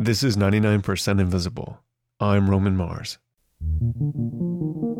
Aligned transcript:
This 0.00 0.22
is 0.22 0.36
99% 0.36 1.20
Invisible. 1.20 1.80
I'm 2.20 2.48
Roman 2.48 2.76
Mars. 2.76 3.18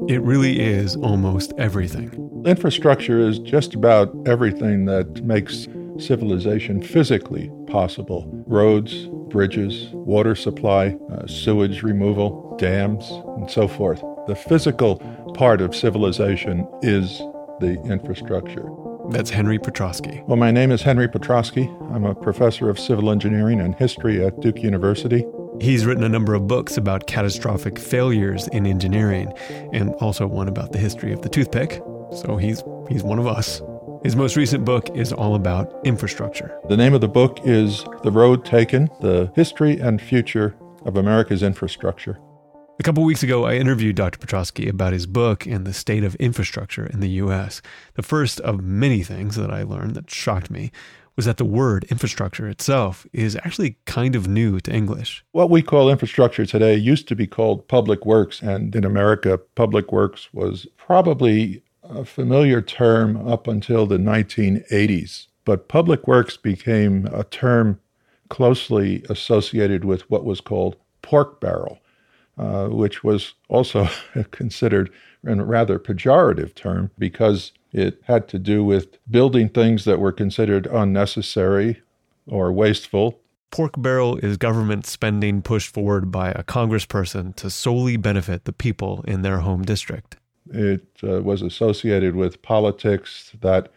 It 0.09 0.21
really 0.23 0.59
is 0.59 0.97
almost 0.97 1.53
everything. 1.57 2.43
Infrastructure 2.45 3.21
is 3.21 3.39
just 3.39 3.75
about 3.75 4.13
everything 4.27 4.87
that 4.87 5.25
makes 5.25 5.69
civilization 6.05 6.83
physically 6.83 7.49
possible 7.69 8.29
roads, 8.49 9.07
bridges, 9.29 9.87
water 9.93 10.35
supply, 10.35 10.97
uh, 11.13 11.29
sewage 11.29 11.85
removal, 11.85 12.57
dams, 12.59 13.09
and 13.37 13.49
so 13.49 13.69
forth. 13.69 14.03
The 14.27 14.35
physical 14.35 14.97
part 15.35 15.61
of 15.61 15.77
civilization 15.77 16.67
is 16.83 17.19
the 17.61 17.81
infrastructure. 17.85 18.69
That's 19.11 19.31
Henry 19.31 19.59
Petroski. 19.59 20.23
Well, 20.27 20.37
my 20.37 20.51
name 20.51 20.71
is 20.71 20.83
Henry 20.83 21.09
Petroski. 21.09 21.67
I'm 21.95 22.05
a 22.05 22.15
professor 22.15 22.69
of 22.69 22.79
civil 22.79 23.11
engineering 23.11 23.59
and 23.59 23.75
history 23.75 24.23
at 24.23 24.39
Duke 24.41 24.63
University. 24.63 25.25
He's 25.63 25.87
written 25.87 26.05
a 26.05 26.11
number 26.11 26.35
of 26.35 26.47
books 26.47 26.77
about 26.77 27.07
catastrophic 27.07 27.79
failures 27.79 28.49
in 28.49 28.67
engineering 28.67 29.33
and 29.73 29.95
also 29.95 30.27
one 30.27 30.47
about 30.47 30.73
the 30.73 30.79
history 30.79 31.11
of 31.13 31.23
the 31.23 31.31
toothpick. 31.31 31.83
So 32.13 32.37
he's 32.37 32.63
he's 32.91 33.03
one 33.03 33.19
of 33.19 33.27
us. 33.27 33.63
His 34.05 34.15
most 34.15 34.37
recent 34.37 34.67
book 34.67 34.91
is 34.95 35.11
all 35.11 35.35
about 35.35 35.75
infrastructure. 35.85 36.59
The 36.69 36.77
name 36.77 36.93
of 36.93 37.01
the 37.01 37.09
book 37.09 37.39
is 37.45 37.85
The 38.03 38.13
Road 38.13 38.45
Taken: 38.45 38.91
The 39.01 39.33
History 39.35 39.81
and 39.81 40.03
Future 40.03 40.55
of 40.85 40.99
America's 40.99 41.43
Infrastructure. 41.43 42.21
A 42.81 42.85
couple 42.85 43.03
weeks 43.03 43.25
ago, 43.25 43.45
I 43.45 43.55
interviewed 43.55 43.97
Dr. 43.97 44.25
Petroski 44.25 44.69
about 44.69 44.93
his 44.93 45.05
book 45.05 45.45
and 45.47 45.67
the 45.67 45.73
state 45.73 46.05
of 46.05 46.15
infrastructure 46.15 46.87
in 46.87 47.01
the 47.01 47.11
U.S. 47.23 47.61
The 47.95 48.05
first 48.05 48.39
of 48.39 48.63
many 48.63 49.03
things 49.03 49.35
that 49.35 49.51
I 49.51 49.65
learned 49.65 49.97
that 49.97 50.09
shocked 50.09 50.49
me 50.49 50.71
was 51.17 51.25
that 51.25 51.39
the 51.39 51.45
word 51.45 51.87
infrastructure 51.91 52.49
itself 52.49 53.05
is 53.13 53.35
actually 53.35 53.79
kind 53.87 54.15
of 54.15 54.29
new 54.29 54.61
to 54.61 54.73
English. 54.73 55.25
What 55.33 55.51
we 55.51 55.61
call 55.61 55.91
infrastructure 55.91 56.47
today 56.47 56.77
used 56.77 57.09
to 57.09 57.17
be 57.17 57.27
called 57.27 57.67
public 57.67 58.07
works, 58.07 58.41
and 58.43 58.77
in 58.77 58.85
America, 58.85 59.39
public 59.57 59.91
works 59.91 60.33
was 60.33 60.69
probably 60.77 61.65
a 61.83 62.05
familiar 62.05 62.63
term 62.63 63.17
up 63.27 63.49
until 63.49 63.87
the 63.87 63.99
1980s. 63.99 65.27
But 65.45 65.67
public 65.67 66.07
works 66.07 66.37
became 66.37 67.07
a 67.07 67.25
term 67.25 67.81
closely 68.29 69.03
associated 69.11 69.85
with 69.85 70.09
what 70.09 70.25
was 70.25 70.41
called 70.41 70.77
pork 71.03 71.41
barrel 71.41 71.81
uh, 72.39 72.69
which 72.69 73.03
was 73.03 73.35
also 73.49 73.89
considered 74.31 74.91
a 75.27 75.35
rather 75.35 75.79
pejorative 75.79 76.55
term 76.55 76.91
because 76.99 77.53
it 77.73 78.01
had 78.05 78.29
to 78.29 78.39
do 78.39 78.65
with 78.65 78.97
building 79.11 79.49
things 79.49 79.85
that 79.85 79.99
were 79.99 80.13
considered 80.13 80.67
unnecessary 80.67 81.83
or 82.27 82.53
wasteful. 82.53 83.21
Pork 83.51 83.75
barrel 83.79 84.17
is 84.19 84.37
government 84.37 84.87
spending 84.87 85.43
pushed 85.43 85.73
forward 85.73 86.11
by 86.13 86.31
a 86.31 86.43
congressperson 86.43 87.35
to 87.37 87.51
solely 87.51 87.97
benefit 87.97 88.45
the 88.45 88.53
people 88.53 89.05
in 89.09 89.23
their 89.23 89.39
home 89.39 89.63
district. 89.63 90.17
It 90.51 90.87
uh, 91.03 91.23
was 91.23 91.43
associated 91.43 92.15
with 92.15 92.43
politics 92.43 93.33
that 93.41 93.71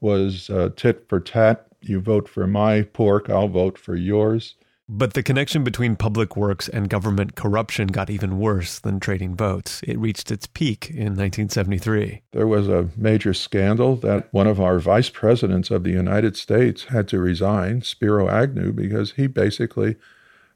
was 0.00 0.50
uh, 0.50 0.70
tit 0.76 1.06
for 1.08 1.20
tat. 1.20 1.66
You 1.80 2.00
vote 2.00 2.28
for 2.28 2.46
my 2.46 2.82
pork, 2.82 3.28
I'll 3.30 3.48
vote 3.48 3.78
for 3.78 3.94
yours. 3.94 4.54
But 4.88 5.14
the 5.14 5.22
connection 5.22 5.64
between 5.64 5.96
public 5.96 6.36
works 6.36 6.68
and 6.68 6.88
government 6.88 7.34
corruption 7.34 7.88
got 7.88 8.08
even 8.08 8.38
worse 8.38 8.78
than 8.78 9.00
trading 9.00 9.34
votes. 9.34 9.82
It 9.82 9.98
reached 9.98 10.30
its 10.30 10.46
peak 10.46 10.90
in 10.90 11.16
1973. 11.16 12.22
There 12.30 12.46
was 12.46 12.68
a 12.68 12.88
major 12.96 13.34
scandal 13.34 13.96
that 13.96 14.32
one 14.32 14.46
of 14.46 14.60
our 14.60 14.78
vice 14.78 15.10
presidents 15.10 15.72
of 15.72 15.82
the 15.82 15.90
United 15.90 16.36
States 16.36 16.84
had 16.84 17.08
to 17.08 17.18
resign, 17.18 17.82
Spiro 17.82 18.28
Agnew, 18.28 18.72
because 18.72 19.12
he 19.12 19.26
basically 19.26 19.96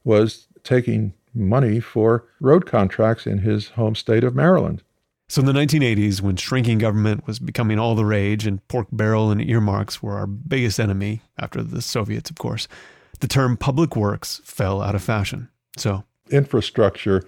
was 0.05 0.47
taking 0.63 1.13
money 1.35 1.81
for 1.81 2.25
road 2.41 2.67
contracts 2.67 3.27
in 3.27 3.39
his 3.39 3.71
home 3.71 3.97
state 3.97 4.23
of 4.23 4.37
Maryland. 4.37 4.85
So 5.29 5.41
in 5.41 5.47
the 5.47 5.53
1980s, 5.53 6.21
when 6.21 6.37
shrinking 6.37 6.79
government 6.79 7.27
was 7.27 7.41
becoming 7.41 7.81
all 7.81 7.97
the 7.97 8.05
rage 8.05 8.47
and 8.47 8.67
pork 8.69 8.87
barrel 8.93 9.33
and 9.33 9.41
earmarks 9.41 10.01
were 10.01 10.19
our 10.19 10.27
biggest 10.27 10.79
enemy, 10.79 11.23
after 11.37 11.63
the 11.63 11.83
Soviets, 11.83 12.31
of 12.31 12.37
course, 12.37 12.69
the 13.21 13.29
term 13.29 13.57
public 13.57 13.97
works 13.97 14.41
fell 14.45 14.83
out 14.83 14.95
of 14.95 15.03
fashion. 15.03 15.49
So, 15.77 16.05
infrastructure 16.31 17.23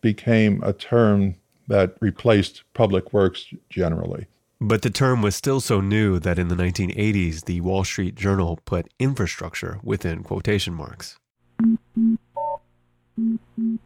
became 0.00 0.62
a 0.62 0.72
term 0.72 1.36
that 1.68 1.96
replaced 2.00 2.64
public 2.74 3.12
works 3.12 3.46
generally. 3.70 4.26
But 4.60 4.82
the 4.82 4.90
term 4.90 5.22
was 5.22 5.34
still 5.34 5.60
so 5.60 5.80
new 5.80 6.18
that 6.20 6.38
in 6.38 6.48
the 6.48 6.54
1980s, 6.54 7.46
the 7.46 7.60
Wall 7.60 7.82
Street 7.82 8.14
Journal 8.14 8.60
put 8.64 8.92
infrastructure 8.98 9.80
within 9.82 10.22
quotation 10.22 10.74
marks. 10.74 11.16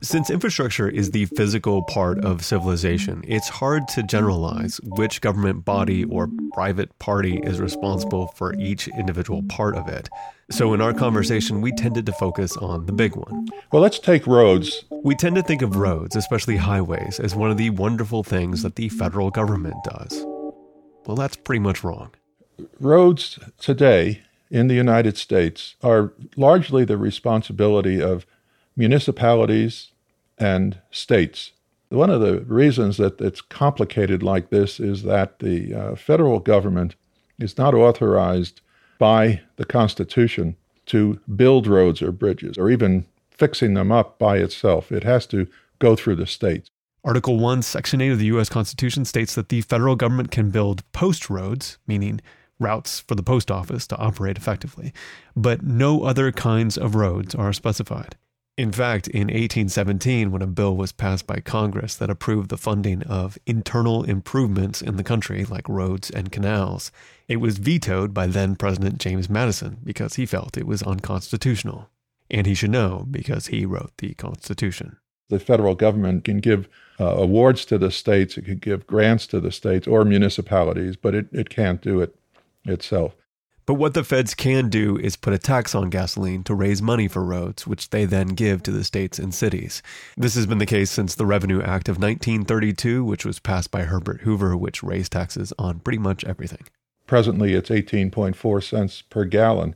Since 0.02 0.30
infrastructure 0.30 0.88
is 0.88 1.10
the 1.10 1.24
physical 1.26 1.82
part 1.82 2.24
of 2.24 2.44
civilization, 2.44 3.24
it's 3.26 3.48
hard 3.48 3.88
to 3.88 4.04
generalize 4.04 4.80
which 4.84 5.20
government 5.20 5.64
body 5.64 6.04
or 6.04 6.30
private 6.52 6.96
party 6.98 7.40
is 7.42 7.60
responsible 7.60 8.28
for 8.28 8.54
each 8.54 8.86
individual 8.88 9.42
part 9.48 9.74
of 9.74 9.88
it. 9.88 10.08
So 10.50 10.72
in 10.74 10.80
our 10.80 10.94
conversation, 10.94 11.60
we 11.60 11.72
tended 11.72 12.06
to 12.06 12.12
focus 12.12 12.56
on 12.56 12.86
the 12.86 12.92
big 12.92 13.16
one. 13.16 13.48
Well, 13.72 13.82
let's 13.82 13.98
take 13.98 14.28
roads. 14.28 14.84
We 15.02 15.16
tend 15.16 15.34
to 15.36 15.42
think 15.42 15.60
of 15.60 15.74
roads, 15.74 16.14
especially 16.14 16.56
highways, 16.56 17.18
as 17.18 17.34
one 17.34 17.50
of 17.50 17.56
the 17.56 17.70
wonderful 17.70 18.22
things 18.22 18.62
that 18.62 18.76
the 18.76 18.88
federal 18.90 19.30
government 19.30 19.76
does. 19.82 20.24
Well, 21.04 21.16
that's 21.16 21.36
pretty 21.36 21.60
much 21.60 21.82
wrong. 21.82 22.10
Roads 22.78 23.40
today 23.58 24.22
in 24.50 24.68
the 24.68 24.74
United 24.74 25.16
States 25.16 25.74
are 25.82 26.12
largely 26.36 26.84
the 26.84 26.96
responsibility 26.96 28.00
of 28.00 28.24
municipalities 28.76 29.92
and 30.38 30.78
states. 30.90 31.52
One 31.88 32.10
of 32.10 32.20
the 32.20 32.40
reasons 32.40 32.96
that 32.96 33.20
it's 33.20 33.40
complicated 33.40 34.22
like 34.22 34.50
this 34.50 34.80
is 34.80 35.04
that 35.04 35.38
the 35.38 35.74
uh, 35.74 35.96
federal 35.96 36.40
government 36.40 36.96
is 37.38 37.56
not 37.56 37.74
authorized 37.74 38.60
by 38.98 39.40
the 39.56 39.64
Constitution 39.64 40.56
to 40.86 41.20
build 41.34 41.66
roads 41.66 42.02
or 42.02 42.12
bridges 42.12 42.58
or 42.58 42.70
even 42.70 43.06
fixing 43.30 43.74
them 43.74 43.92
up 43.92 44.18
by 44.18 44.38
itself. 44.38 44.90
It 44.90 45.04
has 45.04 45.26
to 45.26 45.46
go 45.78 45.94
through 45.94 46.16
the 46.16 46.26
states. 46.26 46.70
Article 47.04 47.38
1, 47.38 47.62
Section 47.62 48.00
8 48.00 48.12
of 48.12 48.18
the 48.18 48.26
U.S. 48.26 48.48
Constitution 48.48 49.04
states 49.04 49.34
that 49.36 49.48
the 49.48 49.60
federal 49.60 49.94
government 49.94 50.32
can 50.32 50.50
build 50.50 50.82
post 50.92 51.30
roads, 51.30 51.78
meaning 51.86 52.20
routes 52.58 53.00
for 53.00 53.14
the 53.14 53.22
post 53.22 53.50
office 53.50 53.86
to 53.86 53.96
operate 53.96 54.36
effectively, 54.36 54.92
but 55.36 55.62
no 55.62 56.02
other 56.04 56.32
kinds 56.32 56.76
of 56.76 56.94
roads 56.94 57.34
are 57.34 57.52
specified. 57.52 58.16
In 58.56 58.72
fact, 58.72 59.06
in 59.08 59.26
1817, 59.26 60.30
when 60.30 60.40
a 60.40 60.46
bill 60.46 60.74
was 60.74 60.90
passed 60.90 61.26
by 61.26 61.40
Congress 61.40 61.94
that 61.96 62.08
approved 62.08 62.48
the 62.48 62.56
funding 62.56 63.02
of 63.02 63.36
internal 63.44 64.02
improvements 64.02 64.80
in 64.80 64.96
the 64.96 65.04
country, 65.04 65.44
like 65.44 65.68
roads 65.68 66.08
and 66.08 66.32
canals, 66.32 66.90
it 67.28 67.36
was 67.36 67.58
vetoed 67.58 68.14
by 68.14 68.26
then 68.26 68.56
President 68.56 68.96
James 68.96 69.28
Madison 69.28 69.76
because 69.84 70.14
he 70.14 70.24
felt 70.24 70.56
it 70.56 70.66
was 70.66 70.82
unconstitutional. 70.82 71.90
And 72.30 72.46
he 72.46 72.54
should 72.54 72.70
know 72.70 73.06
because 73.10 73.48
he 73.48 73.66
wrote 73.66 73.92
the 73.98 74.14
Constitution. 74.14 74.96
The 75.28 75.38
federal 75.38 75.74
government 75.74 76.24
can 76.24 76.38
give 76.38 76.66
uh, 76.98 77.04
awards 77.04 77.66
to 77.66 77.76
the 77.76 77.90
states, 77.90 78.38
it 78.38 78.46
can 78.46 78.56
give 78.56 78.86
grants 78.86 79.26
to 79.28 79.40
the 79.40 79.52
states 79.52 79.86
or 79.86 80.02
municipalities, 80.02 80.96
but 80.96 81.14
it, 81.14 81.26
it 81.30 81.50
can't 81.50 81.82
do 81.82 82.00
it 82.00 82.16
itself. 82.64 83.16
But 83.66 83.74
what 83.74 83.94
the 83.94 84.04
feds 84.04 84.32
can 84.32 84.68
do 84.68 84.96
is 84.96 85.16
put 85.16 85.32
a 85.32 85.38
tax 85.38 85.74
on 85.74 85.90
gasoline 85.90 86.44
to 86.44 86.54
raise 86.54 86.80
money 86.80 87.08
for 87.08 87.24
roads, 87.24 87.66
which 87.66 87.90
they 87.90 88.04
then 88.04 88.28
give 88.28 88.62
to 88.62 88.70
the 88.70 88.84
states 88.84 89.18
and 89.18 89.34
cities. 89.34 89.82
This 90.16 90.36
has 90.36 90.46
been 90.46 90.58
the 90.58 90.66
case 90.66 90.92
since 90.92 91.16
the 91.16 91.26
Revenue 91.26 91.60
Act 91.60 91.88
of 91.88 91.96
1932, 91.96 93.04
which 93.04 93.24
was 93.24 93.40
passed 93.40 93.72
by 93.72 93.82
Herbert 93.82 94.20
Hoover, 94.20 94.56
which 94.56 94.84
raised 94.84 95.10
taxes 95.10 95.52
on 95.58 95.80
pretty 95.80 95.98
much 95.98 96.24
everything. 96.24 96.62
Presently, 97.08 97.54
it's 97.54 97.70
18.4 97.70 98.62
cents 98.62 99.02
per 99.02 99.24
gallon. 99.24 99.74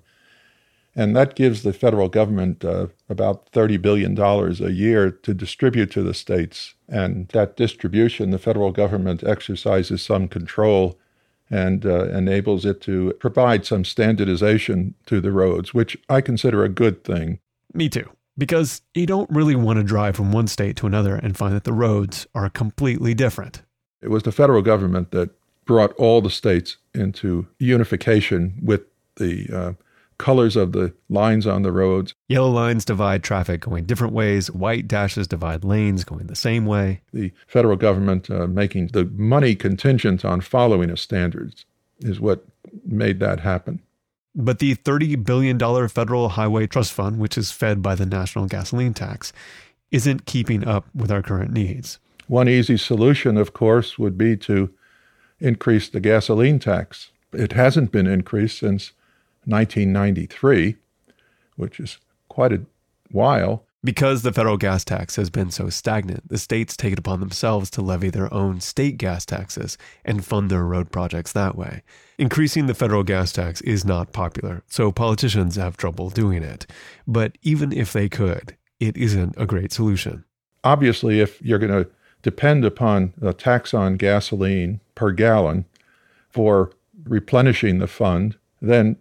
And 0.95 1.17
that 1.17 1.35
gives 1.35 1.63
the 1.63 1.73
federal 1.73 2.09
government 2.09 2.65
uh, 2.65 2.89
about 3.09 3.51
$30 3.51 3.83
billion 3.83 4.17
a 4.19 4.71
year 4.71 5.11
to 5.11 5.35
distribute 5.35 5.91
to 5.93 6.03
the 6.03 6.15
states. 6.15 6.75
And 6.89 7.27
that 7.29 7.57
distribution, 7.57 8.31
the 8.31 8.39
federal 8.39 8.71
government 8.71 9.25
exercises 9.25 10.03
some 10.03 10.29
control 10.29 10.97
and 11.51 11.85
uh, 11.85 12.05
enables 12.11 12.65
it 12.65 12.81
to 12.83 13.13
provide 13.19 13.67
some 13.67 13.85
standardization 13.85 14.95
to 15.07 15.21
the 15.21 15.33
roads, 15.33 15.75
which 15.75 15.99
I 16.09 16.21
consider 16.21 16.65
a 16.65 16.69
good 16.69 17.03
thing. 17.05 17.41
Me 17.75 17.89
too. 17.89 18.09
Because 18.39 18.83
you 18.95 19.07
don't 19.07 19.29
really 19.31 19.57
want 19.57 19.79
to 19.79 19.83
drive 19.83 20.17
from 20.17 20.33
one 20.33 20.47
state 20.47 20.77
to 20.77 20.87
another 20.87 21.17
and 21.17 21.37
find 21.37 21.55
that 21.55 21.65
the 21.65 21.73
roads 21.73 22.27
are 22.35 22.49
completely 22.49 23.13
different. 23.13 23.63
It 24.01 24.09
was 24.09 24.23
the 24.23 24.33
federal 24.33 24.63
government 24.63 25.11
that 25.11 25.31
brought 25.67 25.93
all 25.95 26.21
the 26.21 26.31
states 26.31 26.79
into 26.95 27.47
unification 27.59 28.59
with 28.63 28.83
the 29.17 29.49
uh, 29.53 29.73
colors 30.21 30.55
of 30.55 30.73
the 30.73 30.93
lines 31.09 31.47
on 31.47 31.63
the 31.63 31.73
roads. 31.73 32.15
Yellow 32.29 32.51
lines 32.51 32.85
divide 32.85 33.25
traffic 33.25 33.63
going 33.63 33.87
different 33.87 34.13
ways. 34.13 34.51
White 34.51 34.87
dashes 34.87 35.27
divide 35.27 35.65
lanes 35.65 36.05
going 36.05 36.27
the 36.27 36.37
same 36.37 36.67
way. 36.67 37.01
The 37.13 37.33
federal 37.47 37.77
government 37.77 38.31
uh, 38.31 38.47
making 38.47 38.89
the 38.89 39.07
money 39.07 39.55
contingent 39.55 40.25
on 40.25 40.43
following 40.43 40.91
a 40.91 40.97
standards 40.97 41.65
is 42.01 42.21
what 42.21 42.45
made 42.85 43.19
that 43.21 43.41
happen. 43.41 43.81
But 44.35 44.59
the 44.59 44.77
$30 44.77 45.25
billion 45.25 45.89
federal 45.89 46.29
highway 46.29 46.67
trust 46.67 46.93
fund, 46.93 47.19
which 47.19 47.39
is 47.39 47.51
fed 47.51 47.81
by 47.83 47.95
the 47.95 48.07
national 48.07 48.47
gasoline 48.47 48.95
tax, 48.95 49.33
isn't 49.91 50.27
keeping 50.27 50.69
up 50.69 50.87
with 50.95 51.11
our 51.11 51.23
current 51.23 51.51
needs. 51.51 51.99
One 52.29 52.49
easy 52.49 52.77
solution, 52.77 53.39
of 53.39 53.55
course, 53.55 53.99
would 53.99 54.19
be 54.19 54.37
to 54.37 54.71
increase 55.41 55.89
the 55.89 55.99
gasoline 55.99 56.59
tax. 56.59 57.11
It 57.33 57.53
hasn't 57.53 57.91
been 57.91 58.07
increased 58.07 58.59
since 58.59 58.93
1993, 59.45 60.77
which 61.57 61.81
is 61.81 61.99
quite 62.29 62.53
a 62.53 62.63
while. 63.11 63.65
Because 63.83 64.21
the 64.21 64.33
federal 64.33 64.59
gas 64.59 64.85
tax 64.85 65.17
has 65.17 65.31
been 65.31 65.51
so 65.51 65.71
stagnant, 65.71 66.29
the 66.29 66.37
states 66.37 66.77
take 66.77 66.93
it 66.93 66.99
upon 66.99 67.21
themselves 67.21 67.71
to 67.71 67.81
levy 67.81 68.11
their 68.11 68.33
own 68.33 68.61
state 68.61 68.99
gas 68.99 69.25
taxes 69.25 69.79
and 70.05 70.23
fund 70.23 70.51
their 70.51 70.65
road 70.65 70.93
projects 70.93 71.33
that 71.33 71.57
way. 71.57 71.83
Increasing 72.19 72.67
the 72.67 72.75
federal 72.75 73.03
gas 73.03 73.33
tax 73.33 73.63
is 73.63 73.83
not 73.83 74.13
popular, 74.13 74.63
so 74.69 74.93
politicians 74.93 75.57
have 75.57 75.79
trouble 75.79 76.11
doing 76.11 76.43
it. 76.43 76.67
But 77.07 77.39
even 77.41 77.73
if 77.73 77.95
they 77.95 78.11
could, 78.11 78.55
it 78.81 78.99
isn't 78.99 79.35
a 79.39 79.47
great 79.47 79.73
solution. 79.73 80.25
Obviously, 80.63 81.21
if 81.21 81.41
you're 81.41 81.59
going 81.59 81.85
to 81.85 81.91
depend 82.21 82.67
upon 82.67 83.15
a 83.23 83.33
tax 83.33 83.73
on 83.73 83.97
gasoline 83.97 84.81
per 84.95 85.11
gallon 85.11 85.65
for 86.29 86.71
replenishing 87.05 87.79
the 87.79 87.87
fund, 87.87 88.37
then 88.61 88.97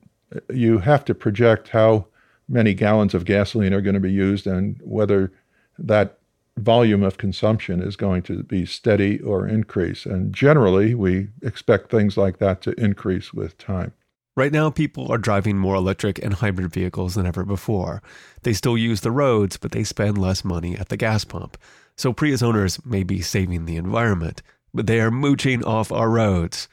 you 0.54 0.80
have 0.80 1.06
to 1.06 1.16
project 1.16 1.70
how 1.70 2.08
many 2.48 2.74
gallons 2.74 3.14
of 3.14 3.26
gasoline 3.26 3.74
are 3.74 3.81
going 3.81 3.94
to 3.94 4.00
be 4.00 4.12
used 4.12 4.48
and 4.48 4.80
whether 4.84 5.31
that 5.78 6.18
volume 6.58 7.04
of 7.04 7.18
consumption 7.18 7.81
is 7.81 7.96
going 7.96 8.22
to 8.24 8.44
be 8.44 8.66
steady 8.66 9.20
or 9.22 9.48
increase. 9.48 10.06
And 10.06 10.34
generally, 10.34 10.94
we 10.94 11.30
expect 11.42 11.90
things 11.90 12.18
like 12.18 12.40
that 12.40 12.62
to 12.64 12.72
increase 12.72 13.34
with 13.34 13.58
time. 13.58 13.94
Right 14.36 14.52
now, 14.52 14.70
people 14.70 15.12
are 15.12 15.18
driving 15.18 15.58
more 15.58 15.76
electric 15.76 16.24
and 16.24 16.34
hybrid 16.34 16.72
vehicles 16.72 17.16
than 17.16 17.25
ever 17.25 17.44
before. 17.44 18.02
They 18.44 18.54
still 18.54 18.78
use 18.78 19.02
the 19.02 19.12
roads, 19.12 19.58
but 19.58 19.72
they 19.72 19.84
spend 19.84 20.18
less 20.18 20.46
money 20.46 20.78
at 20.78 20.90
the 20.90 20.98
gas 20.98 21.25
pump. 21.25 21.58
So 21.98 22.14
Prius 22.14 22.42
owners 22.42 22.84
may 22.86 23.04
be 23.04 23.22
saving 23.22 23.66
the 23.66 23.75
environment, 23.75 24.42
but 24.74 24.88
they 24.88 25.02
are 25.02 25.12
mooching 25.12 25.64
off 25.66 25.92
our 25.92 26.10
roads. 26.10 26.70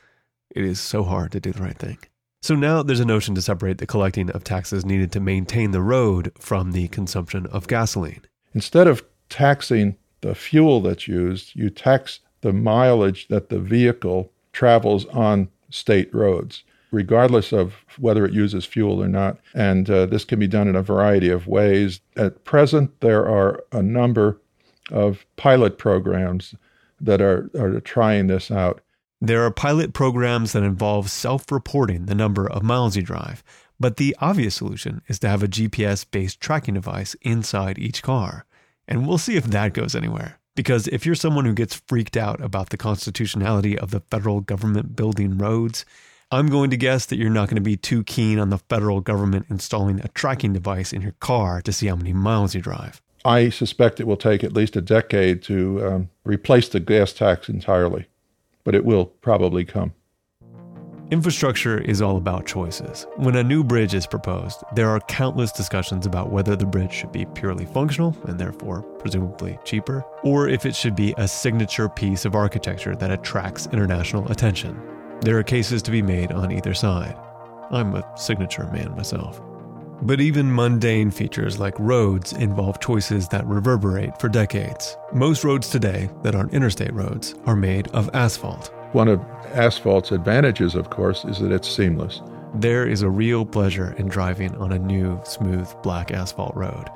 It 0.54 0.64
is 0.64 0.78
so 0.78 1.02
hard 1.02 1.32
to 1.32 1.40
do 1.40 1.52
the 1.52 1.62
right 1.62 1.76
thing. 1.76 1.98
So 2.46 2.54
now 2.54 2.80
there's 2.84 3.00
a 3.00 3.04
notion 3.04 3.34
to 3.34 3.42
separate 3.42 3.78
the 3.78 3.88
collecting 3.88 4.30
of 4.30 4.44
taxes 4.44 4.86
needed 4.86 5.10
to 5.10 5.18
maintain 5.18 5.72
the 5.72 5.82
road 5.82 6.30
from 6.38 6.70
the 6.70 6.86
consumption 6.86 7.46
of 7.46 7.66
gasoline. 7.66 8.20
Instead 8.54 8.86
of 8.86 9.04
taxing 9.28 9.96
the 10.20 10.32
fuel 10.36 10.80
that's 10.80 11.08
used, 11.08 11.56
you 11.56 11.70
tax 11.70 12.20
the 12.42 12.52
mileage 12.52 13.26
that 13.26 13.48
the 13.48 13.58
vehicle 13.58 14.30
travels 14.52 15.06
on 15.06 15.48
state 15.70 16.14
roads, 16.14 16.62
regardless 16.92 17.52
of 17.52 17.74
whether 17.98 18.24
it 18.24 18.32
uses 18.32 18.64
fuel 18.64 19.02
or 19.02 19.08
not. 19.08 19.38
And 19.52 19.90
uh, 19.90 20.06
this 20.06 20.24
can 20.24 20.38
be 20.38 20.46
done 20.46 20.68
in 20.68 20.76
a 20.76 20.82
variety 20.82 21.30
of 21.30 21.48
ways. 21.48 22.00
At 22.16 22.44
present, 22.44 23.00
there 23.00 23.28
are 23.28 23.64
a 23.72 23.82
number 23.82 24.40
of 24.92 25.26
pilot 25.34 25.78
programs 25.78 26.54
that 27.00 27.20
are, 27.20 27.50
are 27.58 27.80
trying 27.80 28.28
this 28.28 28.52
out. 28.52 28.82
There 29.20 29.46
are 29.46 29.50
pilot 29.50 29.94
programs 29.94 30.52
that 30.52 30.62
involve 30.62 31.10
self 31.10 31.50
reporting 31.50 32.04
the 32.04 32.14
number 32.14 32.46
of 32.50 32.62
miles 32.62 32.96
you 32.96 33.02
drive, 33.02 33.42
but 33.80 33.96
the 33.96 34.14
obvious 34.20 34.56
solution 34.56 35.00
is 35.06 35.18
to 35.20 35.28
have 35.28 35.42
a 35.42 35.48
GPS 35.48 36.04
based 36.10 36.38
tracking 36.38 36.74
device 36.74 37.16
inside 37.22 37.78
each 37.78 38.02
car. 38.02 38.44
And 38.86 39.06
we'll 39.06 39.16
see 39.16 39.36
if 39.36 39.44
that 39.44 39.72
goes 39.72 39.94
anywhere. 39.94 40.38
Because 40.54 40.86
if 40.88 41.06
you're 41.06 41.14
someone 41.14 41.46
who 41.46 41.54
gets 41.54 41.82
freaked 41.86 42.16
out 42.16 42.42
about 42.42 42.68
the 42.68 42.76
constitutionality 42.76 43.78
of 43.78 43.90
the 43.90 44.00
federal 44.00 44.42
government 44.42 44.96
building 44.96 45.38
roads, 45.38 45.86
I'm 46.30 46.48
going 46.48 46.68
to 46.68 46.76
guess 46.76 47.06
that 47.06 47.16
you're 47.16 47.30
not 47.30 47.48
going 47.48 47.56
to 47.56 47.62
be 47.62 47.76
too 47.78 48.04
keen 48.04 48.38
on 48.38 48.50
the 48.50 48.58
federal 48.58 49.00
government 49.00 49.46
installing 49.48 50.00
a 50.00 50.08
tracking 50.08 50.52
device 50.52 50.92
in 50.92 51.00
your 51.00 51.14
car 51.20 51.62
to 51.62 51.72
see 51.72 51.86
how 51.86 51.96
many 51.96 52.12
miles 52.12 52.54
you 52.54 52.60
drive. 52.60 53.00
I 53.24 53.48
suspect 53.48 53.98
it 53.98 54.06
will 54.06 54.18
take 54.18 54.44
at 54.44 54.52
least 54.52 54.76
a 54.76 54.82
decade 54.82 55.42
to 55.44 55.86
um, 55.86 56.10
replace 56.24 56.68
the 56.68 56.80
gas 56.80 57.14
tax 57.14 57.48
entirely 57.48 58.08
but 58.66 58.74
it 58.74 58.84
will 58.84 59.06
probably 59.06 59.64
come. 59.64 59.94
Infrastructure 61.12 61.78
is 61.78 62.02
all 62.02 62.16
about 62.16 62.46
choices. 62.46 63.06
When 63.14 63.36
a 63.36 63.44
new 63.44 63.62
bridge 63.62 63.94
is 63.94 64.08
proposed, 64.08 64.64
there 64.74 64.88
are 64.88 64.98
countless 65.02 65.52
discussions 65.52 66.04
about 66.04 66.32
whether 66.32 66.56
the 66.56 66.66
bridge 66.66 66.92
should 66.92 67.12
be 67.12 67.26
purely 67.26 67.64
functional 67.64 68.16
and 68.24 68.40
therefore 68.40 68.82
presumably 68.82 69.56
cheaper, 69.64 70.04
or 70.24 70.48
if 70.48 70.66
it 70.66 70.74
should 70.74 70.96
be 70.96 71.14
a 71.16 71.28
signature 71.28 71.88
piece 71.88 72.24
of 72.24 72.34
architecture 72.34 72.96
that 72.96 73.12
attracts 73.12 73.68
international 73.68 74.28
attention. 74.32 74.76
There 75.20 75.38
are 75.38 75.44
cases 75.44 75.80
to 75.82 75.92
be 75.92 76.02
made 76.02 76.32
on 76.32 76.50
either 76.50 76.74
side. 76.74 77.16
I'm 77.70 77.94
a 77.94 78.18
signature 78.18 78.68
man 78.72 78.96
myself. 78.96 79.40
But 80.02 80.20
even 80.20 80.54
mundane 80.54 81.10
features 81.10 81.58
like 81.58 81.78
roads 81.78 82.32
involve 82.34 82.80
choices 82.80 83.28
that 83.28 83.46
reverberate 83.46 84.20
for 84.20 84.28
decades. 84.28 84.96
Most 85.12 85.42
roads 85.42 85.70
today 85.70 86.10
that 86.22 86.34
aren't 86.34 86.52
interstate 86.52 86.92
roads 86.92 87.34
are 87.46 87.56
made 87.56 87.88
of 87.88 88.10
asphalt. 88.14 88.72
One 88.92 89.08
of 89.08 89.20
asphalt's 89.54 90.12
advantages, 90.12 90.74
of 90.74 90.90
course, 90.90 91.24
is 91.24 91.38
that 91.40 91.50
it's 91.50 91.68
seamless. 91.68 92.20
There 92.54 92.86
is 92.86 93.02
a 93.02 93.10
real 93.10 93.44
pleasure 93.44 93.94
in 93.98 94.08
driving 94.08 94.54
on 94.56 94.72
a 94.72 94.78
new, 94.78 95.20
smooth, 95.24 95.70
black 95.82 96.10
asphalt 96.10 96.54
road. 96.54 96.88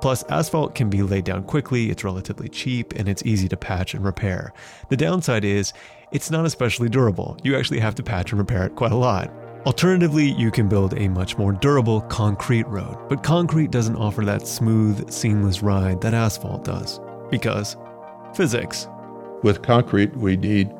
Plus, 0.00 0.22
asphalt 0.24 0.74
can 0.74 0.90
be 0.90 1.02
laid 1.02 1.24
down 1.24 1.44
quickly, 1.44 1.90
it's 1.90 2.04
relatively 2.04 2.48
cheap, 2.48 2.92
and 2.94 3.08
it's 3.08 3.24
easy 3.24 3.48
to 3.48 3.56
patch 3.56 3.94
and 3.94 4.04
repair. 4.04 4.52
The 4.90 4.96
downside 4.96 5.44
is, 5.44 5.72
it's 6.12 6.30
not 6.30 6.44
especially 6.44 6.88
durable. 6.88 7.36
You 7.42 7.56
actually 7.56 7.80
have 7.80 7.94
to 7.96 8.02
patch 8.02 8.30
and 8.30 8.38
repair 8.38 8.66
it 8.66 8.76
quite 8.76 8.92
a 8.92 8.96
lot. 8.96 9.32
Alternatively, 9.66 10.24
you 10.24 10.50
can 10.50 10.68
build 10.68 10.94
a 10.96 11.08
much 11.08 11.36
more 11.36 11.52
durable 11.52 12.00
concrete 12.02 12.66
road, 12.68 12.96
but 13.08 13.22
concrete 13.22 13.70
doesn't 13.70 13.96
offer 13.96 14.24
that 14.24 14.46
smooth, 14.46 15.10
seamless 15.10 15.62
ride 15.62 16.00
that 16.00 16.14
asphalt 16.14 16.64
does. 16.64 17.00
Because 17.30 17.76
physics. 18.34 18.88
With 19.42 19.62
concrete, 19.62 20.16
we 20.16 20.36
need 20.36 20.70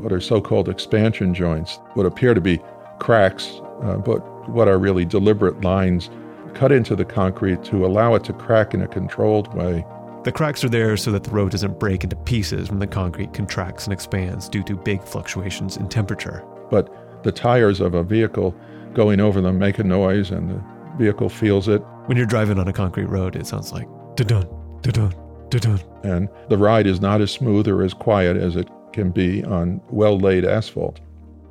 what 0.00 0.12
are 0.12 0.20
so 0.20 0.40
called 0.40 0.68
expansion 0.68 1.34
joints, 1.34 1.78
what 1.94 2.06
appear 2.06 2.34
to 2.34 2.40
be 2.40 2.60
cracks, 2.98 3.60
uh, 3.82 3.98
but 3.98 4.20
what 4.48 4.66
are 4.66 4.78
really 4.78 5.04
deliberate 5.04 5.62
lines 5.62 6.08
cut 6.54 6.72
into 6.72 6.96
the 6.96 7.04
concrete 7.04 7.62
to 7.64 7.84
allow 7.86 8.14
it 8.14 8.24
to 8.24 8.32
crack 8.32 8.74
in 8.74 8.82
a 8.82 8.88
controlled 8.88 9.52
way. 9.54 9.84
The 10.24 10.32
cracks 10.32 10.62
are 10.62 10.68
there 10.68 10.96
so 10.96 11.10
that 11.10 11.24
the 11.24 11.30
road 11.30 11.50
doesn't 11.50 11.78
break 11.78 12.04
into 12.04 12.16
pieces 12.16 12.70
when 12.70 12.78
the 12.78 12.86
concrete 12.86 13.34
contracts 13.34 13.84
and 13.84 13.92
expands 13.92 14.48
due 14.48 14.62
to 14.64 14.76
big 14.76 15.02
fluctuations 15.02 15.76
in 15.76 15.88
temperature. 15.88 16.44
But 16.70 17.01
the 17.22 17.32
tires 17.32 17.80
of 17.80 17.94
a 17.94 18.02
vehicle 18.02 18.54
going 18.94 19.20
over 19.20 19.40
them 19.40 19.58
make 19.58 19.78
a 19.78 19.84
noise 19.84 20.30
and 20.30 20.50
the 20.50 20.62
vehicle 20.98 21.28
feels 21.28 21.68
it. 21.68 21.80
When 22.06 22.16
you're 22.16 22.26
driving 22.26 22.58
on 22.58 22.68
a 22.68 22.72
concrete 22.72 23.06
road, 23.06 23.36
it 23.36 23.46
sounds 23.46 23.72
like 23.72 23.88
da-dun, 24.16 24.46
da-dun, 24.82 25.14
da-dun. 25.48 25.80
And 26.04 26.28
the 26.48 26.58
ride 26.58 26.86
is 26.86 27.00
not 27.00 27.20
as 27.20 27.30
smooth 27.30 27.68
or 27.68 27.82
as 27.82 27.94
quiet 27.94 28.36
as 28.36 28.56
it 28.56 28.68
can 28.92 29.10
be 29.10 29.44
on 29.44 29.80
well 29.90 30.18
laid 30.18 30.44
asphalt. 30.44 31.00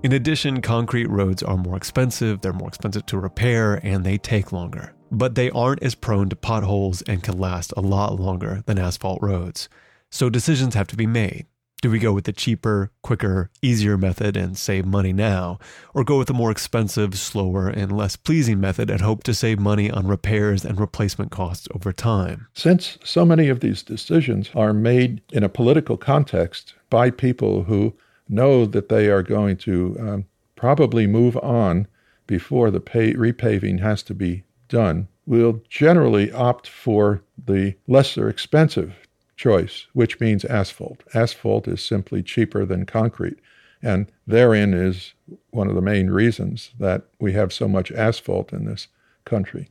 In 0.03 0.13
addition, 0.13 0.61
concrete 0.61 1.07
roads 1.09 1.43
are 1.43 1.57
more 1.57 1.77
expensive, 1.77 2.41
they're 2.41 2.53
more 2.53 2.67
expensive 2.67 3.05
to 3.07 3.19
repair, 3.19 3.79
and 3.83 4.03
they 4.03 4.17
take 4.17 4.51
longer. 4.51 4.93
But 5.11 5.35
they 5.35 5.51
aren't 5.51 5.83
as 5.83 5.93
prone 5.93 6.29
to 6.29 6.35
potholes 6.35 7.01
and 7.03 7.21
can 7.21 7.37
last 7.37 7.73
a 7.77 7.81
lot 7.81 8.19
longer 8.19 8.63
than 8.65 8.79
asphalt 8.79 9.19
roads. 9.21 9.69
So 10.09 10.29
decisions 10.29 10.73
have 10.73 10.87
to 10.87 10.95
be 10.95 11.05
made. 11.05 11.45
Do 11.81 11.89
we 11.89 11.97
go 11.97 12.13
with 12.13 12.25
the 12.25 12.31
cheaper, 12.31 12.91
quicker, 13.01 13.49
easier 13.63 13.97
method 13.97 14.37
and 14.37 14.55
save 14.55 14.85
money 14.85 15.11
now, 15.11 15.57
or 15.95 16.03
go 16.03 16.19
with 16.19 16.27
the 16.27 16.33
more 16.33 16.51
expensive, 16.51 17.17
slower, 17.17 17.69
and 17.69 17.91
less 17.91 18.15
pleasing 18.15 18.59
method 18.59 18.91
and 18.91 19.01
hope 19.01 19.23
to 19.23 19.33
save 19.33 19.57
money 19.57 19.89
on 19.89 20.05
repairs 20.05 20.63
and 20.63 20.79
replacement 20.79 21.31
costs 21.31 21.67
over 21.73 21.91
time? 21.91 22.45
Since 22.53 22.99
so 23.03 23.25
many 23.25 23.49
of 23.49 23.61
these 23.61 23.81
decisions 23.81 24.51
are 24.53 24.73
made 24.73 25.23
in 25.31 25.43
a 25.43 25.49
political 25.49 25.97
context 25.97 26.75
by 26.91 27.09
people 27.09 27.63
who 27.63 27.95
know 28.29 28.67
that 28.67 28.89
they 28.89 29.07
are 29.07 29.23
going 29.23 29.57
to 29.57 29.97
um, 29.99 30.25
probably 30.55 31.07
move 31.07 31.35
on 31.37 31.87
before 32.27 32.69
the 32.69 32.79
pay- 32.79 33.15
repaving 33.15 33.79
has 33.79 34.03
to 34.03 34.13
be 34.13 34.43
done, 34.69 35.07
we'll 35.25 35.63
generally 35.67 36.31
opt 36.31 36.67
for 36.67 37.23
the 37.43 37.73
lesser 37.87 38.29
expensive 38.29 38.93
choice, 39.41 39.87
which 39.93 40.19
means 40.19 40.45
asphalt. 40.45 41.03
Asphalt 41.15 41.67
is 41.67 41.83
simply 41.83 42.21
cheaper 42.21 42.63
than 42.63 42.85
concrete. 42.85 43.39
And 43.81 44.05
therein 44.27 44.75
is 44.75 45.15
one 45.49 45.67
of 45.67 45.73
the 45.73 45.81
main 45.81 46.11
reasons 46.11 46.69
that 46.79 47.07
we 47.19 47.33
have 47.33 47.51
so 47.51 47.67
much 47.67 47.91
asphalt 47.91 48.53
in 48.53 48.65
this 48.65 48.87
country. 49.25 49.69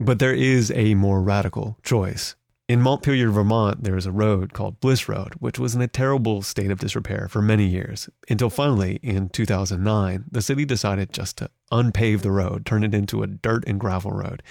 But 0.00 0.20
there 0.20 0.32
is 0.32 0.72
a 0.74 0.94
more 0.94 1.20
radical 1.20 1.76
choice. 1.82 2.34
In 2.66 2.80
Montpelier, 2.80 3.30
Vermont, 3.30 3.82
there 3.82 3.96
is 3.96 4.06
a 4.06 4.12
road 4.12 4.54
called 4.54 4.80
Bliss 4.80 5.06
Road, 5.08 5.34
which 5.40 5.58
was 5.58 5.74
in 5.74 5.82
a 5.82 5.88
terrible 5.88 6.40
state 6.40 6.70
of 6.70 6.78
disrepair 6.78 7.28
for 7.28 7.42
many 7.42 7.66
years, 7.66 8.08
until 8.30 8.48
finally, 8.48 9.00
in 9.02 9.28
2009, 9.28 10.24
the 10.30 10.40
city 10.40 10.64
decided 10.64 11.12
just 11.12 11.36
to 11.38 11.50
unpave 11.70 12.22
the 12.22 12.30
road, 12.30 12.66
turn 12.66 12.84
it 12.84 12.94
into 12.94 13.22
a 13.22 13.26
dirt 13.26 13.64
and 13.66 13.78
gravel 13.78 14.12
road. 14.12 14.42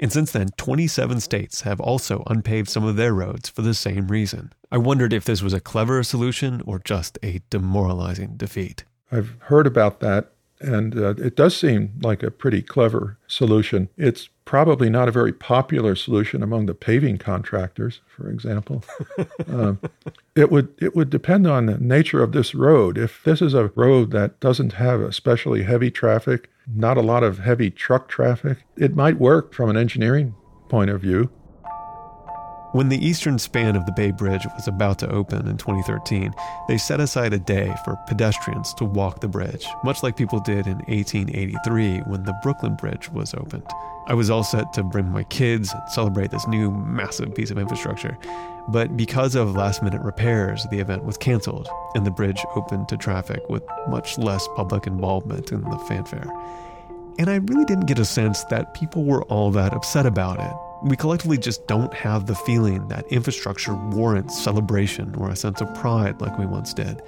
And 0.00 0.12
since 0.12 0.30
then, 0.32 0.48
27 0.56 1.20
states 1.20 1.62
have 1.62 1.80
also 1.80 2.22
unpaved 2.26 2.68
some 2.68 2.84
of 2.84 2.96
their 2.96 3.12
roads 3.14 3.48
for 3.48 3.62
the 3.62 3.74
same 3.74 4.08
reason. 4.08 4.52
I 4.70 4.78
wondered 4.78 5.12
if 5.12 5.24
this 5.24 5.42
was 5.42 5.52
a 5.52 5.60
clever 5.60 6.02
solution 6.02 6.62
or 6.66 6.78
just 6.78 7.18
a 7.22 7.40
demoralizing 7.50 8.36
defeat. 8.36 8.84
I've 9.10 9.34
heard 9.40 9.66
about 9.66 10.00
that 10.00 10.30
And 10.60 10.98
uh, 10.98 11.14
it 11.18 11.36
does 11.36 11.56
seem 11.56 11.92
like 12.02 12.22
a 12.22 12.30
pretty 12.30 12.62
clever 12.62 13.16
solution. 13.28 13.88
It's 13.96 14.28
probably 14.44 14.90
not 14.90 15.08
a 15.08 15.12
very 15.12 15.32
popular 15.32 15.94
solution 15.94 16.42
among 16.42 16.66
the 16.66 16.74
paving 16.74 17.18
contractors, 17.18 18.00
for 18.08 18.28
example. 18.28 18.82
um, 19.48 19.78
it 20.34 20.50
would 20.50 20.68
it 20.78 20.96
would 20.96 21.10
depend 21.10 21.46
on 21.46 21.66
the 21.66 21.78
nature 21.78 22.22
of 22.22 22.32
this 22.32 22.54
road. 22.54 22.98
If 22.98 23.22
this 23.22 23.40
is 23.40 23.54
a 23.54 23.68
road 23.76 24.10
that 24.10 24.40
doesn't 24.40 24.74
have 24.74 25.00
especially 25.00 25.62
heavy 25.62 25.90
traffic, 25.90 26.50
not 26.74 26.98
a 26.98 27.02
lot 27.02 27.22
of 27.22 27.38
heavy 27.38 27.70
truck 27.70 28.08
traffic, 28.08 28.58
it 28.76 28.94
might 28.94 29.18
work 29.18 29.54
from 29.54 29.70
an 29.70 29.76
engineering 29.76 30.34
point 30.68 30.90
of 30.90 31.00
view. 31.00 31.30
When 32.72 32.90
the 32.90 33.02
eastern 33.02 33.38
span 33.38 33.76
of 33.76 33.86
the 33.86 33.92
Bay 33.92 34.10
Bridge 34.10 34.46
was 34.54 34.68
about 34.68 34.98
to 34.98 35.10
open 35.10 35.48
in 35.48 35.56
2013, 35.56 36.34
they 36.68 36.76
set 36.76 37.00
aside 37.00 37.32
a 37.32 37.38
day 37.38 37.74
for 37.82 37.96
pedestrians 38.06 38.74
to 38.74 38.84
walk 38.84 39.20
the 39.20 39.28
bridge, 39.28 39.66
much 39.84 40.02
like 40.02 40.18
people 40.18 40.38
did 40.40 40.66
in 40.66 40.76
1883 40.80 42.00
when 42.00 42.24
the 42.24 42.38
Brooklyn 42.42 42.76
Bridge 42.76 43.10
was 43.10 43.32
opened. 43.32 43.66
I 44.06 44.12
was 44.12 44.28
all 44.28 44.44
set 44.44 44.74
to 44.74 44.82
bring 44.82 45.10
my 45.10 45.22
kids 45.24 45.72
and 45.72 45.82
celebrate 45.88 46.30
this 46.30 46.46
new 46.46 46.70
massive 46.70 47.34
piece 47.34 47.50
of 47.50 47.56
infrastructure. 47.56 48.18
But 48.68 48.98
because 48.98 49.34
of 49.34 49.56
last 49.56 49.82
minute 49.82 50.02
repairs, 50.02 50.66
the 50.70 50.78
event 50.78 51.04
was 51.04 51.16
canceled 51.16 51.70
and 51.94 52.04
the 52.04 52.10
bridge 52.10 52.44
opened 52.54 52.90
to 52.90 52.98
traffic 52.98 53.48
with 53.48 53.62
much 53.88 54.18
less 54.18 54.46
public 54.56 54.86
involvement 54.86 55.52
in 55.52 55.62
the 55.62 55.78
fanfare. 55.88 56.30
And 57.18 57.30
I 57.30 57.36
really 57.36 57.64
didn't 57.64 57.86
get 57.86 57.98
a 57.98 58.04
sense 58.04 58.44
that 58.44 58.74
people 58.74 59.04
were 59.04 59.22
all 59.24 59.50
that 59.52 59.72
upset 59.72 60.04
about 60.04 60.38
it 60.38 60.52
we 60.82 60.96
collectively 60.96 61.38
just 61.38 61.66
don't 61.66 61.92
have 61.92 62.26
the 62.26 62.34
feeling 62.34 62.86
that 62.88 63.06
infrastructure 63.08 63.74
warrants 63.74 64.38
celebration 64.42 65.14
or 65.16 65.30
a 65.30 65.36
sense 65.36 65.60
of 65.60 65.74
pride 65.74 66.20
like 66.20 66.38
we 66.38 66.46
once 66.46 66.72
did. 66.72 67.02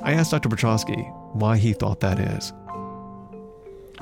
I 0.00 0.12
asked 0.14 0.30
Dr. 0.30 0.48
Petroski 0.48 1.10
why 1.34 1.56
he 1.58 1.72
thought 1.72 2.00
that 2.00 2.18
is. 2.18 2.52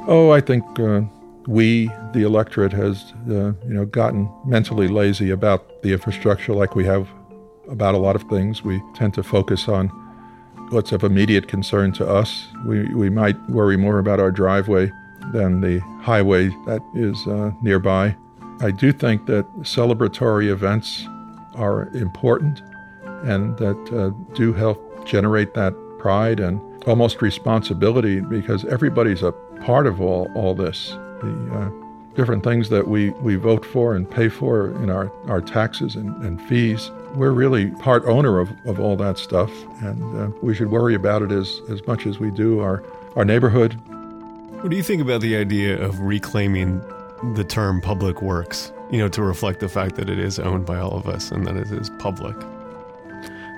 Oh, 0.06 0.30
I 0.30 0.40
think 0.40 0.64
uh, 0.78 1.02
we, 1.46 1.88
the 2.12 2.22
electorate, 2.22 2.72
has 2.72 3.12
uh, 3.28 3.52
you 3.66 3.74
know 3.74 3.84
gotten 3.84 4.30
mentally 4.44 4.88
lazy 4.88 5.30
about 5.30 5.82
the 5.82 5.92
infrastructure 5.92 6.54
like 6.54 6.74
we 6.74 6.84
have 6.84 7.08
about 7.68 7.94
a 7.94 7.98
lot 7.98 8.16
of 8.16 8.22
things. 8.24 8.62
We 8.62 8.82
tend 8.94 9.14
to 9.14 9.22
focus 9.22 9.68
on 9.68 9.88
what's 10.70 10.92
of 10.92 11.04
immediate 11.04 11.48
concern 11.48 11.92
to 11.92 12.08
us. 12.08 12.46
We, 12.64 12.94
we 12.94 13.10
might 13.10 13.36
worry 13.50 13.76
more 13.76 13.98
about 13.98 14.20
our 14.20 14.30
driveway 14.30 14.90
than 15.32 15.60
the 15.60 15.80
highway 16.00 16.48
that 16.66 16.80
is 16.94 17.26
uh, 17.26 17.52
nearby. 17.62 18.16
I 18.60 18.70
do 18.70 18.92
think 18.92 19.26
that 19.26 19.50
celebratory 19.62 20.48
events 20.48 21.06
are 21.54 21.88
important 21.94 22.62
and 23.22 23.56
that 23.58 23.76
uh, 23.92 24.10
do 24.34 24.52
help 24.52 25.06
generate 25.06 25.54
that 25.54 25.74
pride 25.98 26.40
and 26.40 26.60
almost 26.84 27.22
responsibility 27.22 28.20
because 28.20 28.64
everybody's 28.66 29.22
a 29.22 29.32
part 29.62 29.86
of 29.86 30.00
all, 30.00 30.30
all 30.34 30.54
this. 30.54 30.90
The 31.20 31.50
uh, 31.52 31.70
different 32.14 32.44
things 32.44 32.68
that 32.68 32.88
we, 32.88 33.10
we 33.10 33.36
vote 33.36 33.64
for 33.64 33.94
and 33.94 34.10
pay 34.10 34.28
for 34.28 34.72
in 34.82 34.90
our, 34.90 35.10
our 35.26 35.40
taxes 35.40 35.96
and, 35.96 36.14
and 36.22 36.40
fees, 36.42 36.90
we're 37.14 37.32
really 37.32 37.70
part 37.72 38.04
owner 38.04 38.38
of, 38.38 38.50
of 38.66 38.78
all 38.78 38.96
that 38.96 39.16
stuff, 39.16 39.50
and 39.80 40.18
uh, 40.18 40.36
we 40.42 40.54
should 40.54 40.70
worry 40.70 40.94
about 40.94 41.22
it 41.22 41.32
as, 41.32 41.60
as 41.70 41.86
much 41.86 42.06
as 42.06 42.18
we 42.18 42.30
do 42.30 42.60
our, 42.60 42.82
our 43.16 43.24
neighborhood. 43.24 43.74
What 44.60 44.70
do 44.70 44.76
you 44.76 44.82
think 44.82 45.00
about 45.00 45.20
the 45.20 45.36
idea 45.36 45.80
of 45.80 45.98
reclaiming 46.00 46.82
the 47.34 47.44
term 47.44 47.80
public 47.80 48.22
works, 48.22 48.72
you 48.90 48.98
know, 48.98 49.08
to 49.08 49.22
reflect 49.22 49.60
the 49.60 49.68
fact 49.68 49.96
that 49.96 50.08
it 50.08 50.18
is 50.18 50.38
owned 50.38 50.66
by 50.66 50.78
all 50.78 50.96
of 50.96 51.06
us 51.06 51.30
and 51.30 51.46
that 51.46 51.56
it 51.56 51.70
is 51.70 51.90
public. 51.98 52.36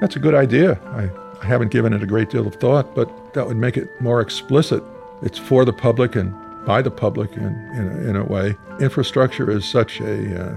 That's 0.01 0.17
a 0.17 0.19
good 0.19 0.35
idea. 0.35 0.81
I, 0.87 1.11
I 1.41 1.47
haven't 1.47 1.71
given 1.71 1.93
it 1.93 2.03
a 2.03 2.07
great 2.07 2.31
deal 2.31 2.47
of 2.47 2.57
thought, 2.57 2.95
but 2.95 3.35
that 3.35 3.47
would 3.47 3.57
make 3.57 3.77
it 3.77 3.89
more 4.01 4.21
explicit. 4.21 4.83
It's 5.23 5.39
for 5.39 5.65
the 5.65 5.73
public 5.73 6.17
and 6.17 6.35
by 6.67 6.83
the 6.83 6.91
public 6.91 7.33
in, 7.37 7.45
in, 7.45 7.89
a, 7.89 8.11
in 8.11 8.17
a 8.17 8.25
way. 8.25 8.57
Infrastructure 8.81 9.51
is 9.51 9.65
such 9.65 10.01
a, 10.01 10.45
uh, 10.45 10.55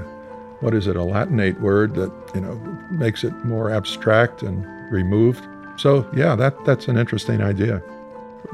what 0.61 0.73
is 0.73 0.87
it, 0.87 0.95
a 0.95 0.99
Latinate 0.99 1.59
word 1.59 1.95
that, 1.95 2.11
you 2.33 2.41
know, 2.41 2.55
makes 2.89 3.23
it 3.23 3.33
more 3.45 3.71
abstract 3.71 4.41
and 4.41 4.65
removed. 4.91 5.47
So, 5.77 6.09
yeah, 6.15 6.35
that, 6.35 6.63
that's 6.65 6.87
an 6.87 6.97
interesting 6.97 7.41
idea. 7.41 7.81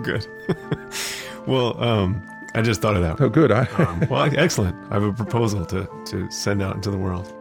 Good. 0.04 0.28
well, 1.48 1.82
um, 1.82 2.26
I 2.54 2.62
just 2.62 2.82
thought 2.82 2.98
it 2.98 3.04
out. 3.04 3.22
Oh, 3.22 3.30
good. 3.30 3.52
I, 3.52 3.66
um, 3.78 4.06
well, 4.10 4.30
excellent. 4.36 4.76
I 4.92 4.96
have 4.96 5.04
a 5.04 5.14
proposal 5.14 5.66
to, 5.68 5.88
to 6.08 6.30
send 6.30 6.62
out 6.62 6.76
into 6.76 6.92
the 6.92 6.98
world. 6.98 7.34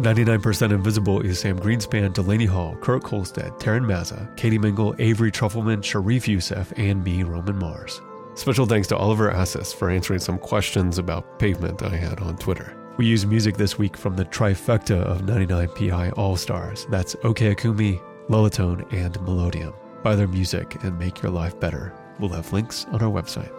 Ninety-nine 0.00 0.40
percent 0.40 0.72
Invisible 0.72 1.20
is 1.22 1.40
Sam 1.40 1.58
Greenspan, 1.58 2.12
Delaney 2.12 2.46
Hall, 2.46 2.76
Kurt 2.76 3.02
Kohlstedt, 3.02 3.58
Taryn 3.58 3.84
Mazza, 3.84 4.34
Katie 4.36 4.56
Mingle, 4.58 4.94
Avery 5.00 5.32
Trufelman, 5.32 5.82
Sharif 5.82 6.28
Youssef, 6.28 6.72
and 6.76 7.02
me, 7.02 7.24
Roman 7.24 7.58
Mars. 7.58 8.00
Special 8.34 8.64
thanks 8.64 8.86
to 8.88 8.96
Oliver 8.96 9.28
Assis 9.32 9.72
for 9.72 9.90
answering 9.90 10.20
some 10.20 10.38
questions 10.38 10.98
about 10.98 11.40
pavement 11.40 11.82
I 11.82 11.96
had 11.96 12.20
on 12.20 12.36
Twitter. 12.36 12.76
We 12.96 13.06
use 13.06 13.26
music 13.26 13.56
this 13.56 13.76
week 13.76 13.96
from 13.96 14.14
the 14.14 14.24
trifecta 14.24 15.02
of 15.02 15.22
99PI 15.22 16.16
All 16.16 16.36
Stars. 16.36 16.86
That's 16.90 17.16
OK 17.24 17.52
Akumi, 17.52 18.00
Lullatone, 18.28 18.90
and 18.92 19.18
Melodium. 19.20 19.74
Buy 20.02 20.14
their 20.14 20.28
music 20.28 20.82
and 20.84 20.98
make 20.98 21.22
your 21.22 21.32
life 21.32 21.58
better. 21.58 21.94
We'll 22.18 22.30
have 22.30 22.52
links 22.52 22.86
on 22.92 23.02
our 23.02 23.10
website. 23.10 23.52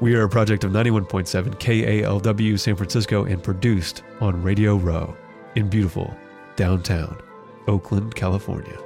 We 0.00 0.14
are 0.14 0.24
a 0.24 0.28
project 0.28 0.64
of 0.64 0.72
91.7 0.72 1.58
KALW 1.58 2.58
San 2.58 2.76
Francisco 2.76 3.24
and 3.24 3.42
produced 3.42 4.02
on 4.20 4.42
Radio 4.42 4.76
Row 4.76 5.16
in 5.54 5.68
beautiful 5.68 6.14
downtown 6.56 7.18
Oakland, 7.66 8.14
California. 8.14 8.78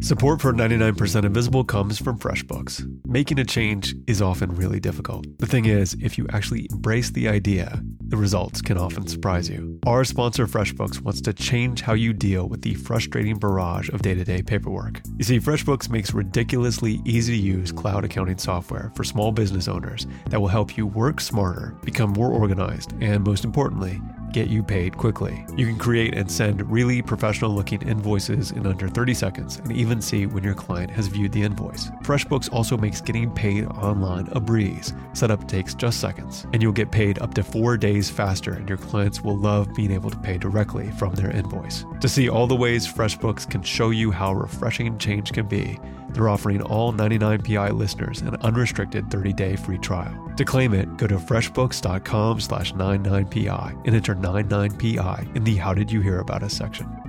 Support 0.00 0.40
for 0.40 0.52
99% 0.52 1.24
Invisible 1.24 1.64
comes 1.64 1.98
from 1.98 2.20
FreshBooks. 2.20 2.88
Making 3.04 3.40
a 3.40 3.44
change 3.44 3.96
is 4.06 4.22
often 4.22 4.54
really 4.54 4.78
difficult. 4.78 5.26
The 5.38 5.46
thing 5.46 5.64
is, 5.64 5.96
if 6.00 6.16
you 6.16 6.26
actually 6.32 6.68
embrace 6.70 7.10
the 7.10 7.28
idea, 7.28 7.82
the 8.06 8.16
results 8.16 8.62
can 8.62 8.78
often 8.78 9.08
surprise 9.08 9.50
you. 9.50 9.80
Our 9.86 10.04
sponsor, 10.04 10.46
FreshBooks, 10.46 11.00
wants 11.00 11.20
to 11.22 11.32
change 11.32 11.80
how 11.80 11.94
you 11.94 12.12
deal 12.12 12.48
with 12.48 12.62
the 12.62 12.74
frustrating 12.74 13.38
barrage 13.38 13.88
of 13.88 14.02
day 14.02 14.14
to 14.14 14.24
day 14.24 14.40
paperwork. 14.40 15.02
You 15.16 15.24
see, 15.24 15.40
FreshBooks 15.40 15.90
makes 15.90 16.14
ridiculously 16.14 17.00
easy 17.04 17.36
to 17.36 17.42
use 17.42 17.72
cloud 17.72 18.04
accounting 18.04 18.38
software 18.38 18.92
for 18.94 19.02
small 19.02 19.32
business 19.32 19.66
owners 19.66 20.06
that 20.30 20.40
will 20.40 20.48
help 20.48 20.76
you 20.76 20.86
work 20.86 21.20
smarter, 21.20 21.76
become 21.82 22.12
more 22.12 22.30
organized, 22.30 22.94
and 23.00 23.26
most 23.26 23.44
importantly, 23.44 24.00
get 24.32 24.48
you 24.48 24.62
paid 24.62 24.96
quickly. 24.96 25.44
You 25.56 25.66
can 25.66 25.78
create 25.78 26.14
and 26.14 26.30
send 26.30 26.70
really 26.70 27.02
professional 27.02 27.50
looking 27.50 27.82
invoices 27.82 28.50
in 28.52 28.66
under 28.66 28.88
30 28.88 29.14
seconds 29.14 29.56
and 29.56 29.72
even 29.72 30.00
see 30.00 30.26
when 30.26 30.44
your 30.44 30.54
client 30.54 30.90
has 30.90 31.06
viewed 31.08 31.32
the 31.32 31.42
invoice. 31.42 31.90
FreshBooks 32.02 32.52
also 32.52 32.76
makes 32.76 33.00
getting 33.00 33.30
paid 33.30 33.66
online 33.66 34.28
a 34.32 34.40
breeze. 34.40 34.92
Setup 35.12 35.46
takes 35.48 35.74
just 35.74 36.00
seconds, 36.00 36.46
and 36.52 36.62
you'll 36.62 36.72
get 36.72 36.90
paid 36.90 37.18
up 37.20 37.34
to 37.34 37.42
four 37.42 37.76
days 37.76 38.10
faster, 38.10 38.52
and 38.52 38.68
your 38.68 38.78
clients 38.78 39.22
will 39.22 39.36
love 39.36 39.74
being 39.74 39.90
able 39.90 40.10
to 40.10 40.18
pay 40.18 40.38
directly 40.38 40.90
from 40.92 41.14
their 41.14 41.30
invoice. 41.30 41.84
To 42.00 42.08
see 42.08 42.28
all 42.28 42.46
the 42.46 42.54
ways 42.54 42.86
FreshBooks 42.86 43.48
can 43.48 43.62
show 43.62 43.90
you 43.90 44.10
how 44.10 44.32
refreshing 44.32 44.98
change 44.98 45.32
can 45.32 45.46
be, 45.46 45.78
they're 46.10 46.28
offering 46.28 46.62
all 46.62 46.92
99PI 46.92 47.72
listeners 47.76 48.22
an 48.22 48.36
unrestricted 48.36 49.06
30-day 49.06 49.56
free 49.56 49.78
trial. 49.78 50.32
To 50.36 50.44
claim 50.44 50.72
it, 50.72 50.96
go 50.96 51.06
to 51.06 51.16
freshbooks.com 51.16 52.40
slash 52.40 52.72
99PI 52.72 53.86
and 53.86 53.94
enter 53.94 54.14
99PI 54.20 55.36
in 55.36 55.44
the 55.44 55.56
How 55.56 55.74
Did 55.74 55.90
You 55.90 56.00
Hear 56.00 56.18
About 56.18 56.42
Us 56.42 56.52
section. 56.52 57.07